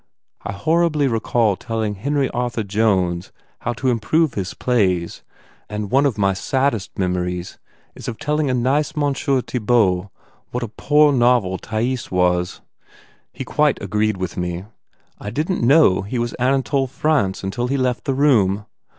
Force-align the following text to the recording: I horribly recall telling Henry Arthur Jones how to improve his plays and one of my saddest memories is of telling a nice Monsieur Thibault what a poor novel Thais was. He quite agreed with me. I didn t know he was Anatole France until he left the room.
I 0.41 0.51
horribly 0.53 1.05
recall 1.07 1.55
telling 1.55 1.93
Henry 1.93 2.27
Arthur 2.31 2.63
Jones 2.63 3.31
how 3.59 3.73
to 3.73 3.89
improve 3.89 4.33
his 4.33 4.55
plays 4.55 5.21
and 5.69 5.91
one 5.91 6.07
of 6.07 6.17
my 6.17 6.33
saddest 6.33 6.97
memories 6.97 7.59
is 7.93 8.07
of 8.07 8.17
telling 8.17 8.49
a 8.49 8.55
nice 8.55 8.95
Monsieur 8.95 9.41
Thibault 9.41 10.09
what 10.49 10.63
a 10.63 10.69
poor 10.69 11.13
novel 11.13 11.59
Thais 11.59 12.09
was. 12.09 12.61
He 13.31 13.43
quite 13.45 13.79
agreed 13.81 14.17
with 14.17 14.37
me. 14.37 14.65
I 15.19 15.29
didn 15.29 15.59
t 15.59 15.65
know 15.67 16.01
he 16.01 16.17
was 16.17 16.33
Anatole 16.39 16.87
France 16.87 17.43
until 17.43 17.67
he 17.67 17.77
left 17.77 18.05
the 18.05 18.15
room. 18.15 18.65